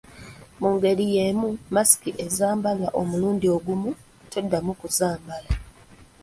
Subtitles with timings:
[0.59, 3.91] Mu ngeri y’emu masiki ezambalwa omulundi ogumu,
[4.31, 5.51] toddamu kuzambala.